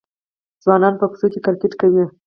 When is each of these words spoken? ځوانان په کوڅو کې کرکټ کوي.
ځوانان 0.63 0.93
په 0.97 1.05
کوڅو 1.11 1.27
کې 1.33 1.39
کرکټ 1.45 1.73
کوي. 1.81 2.05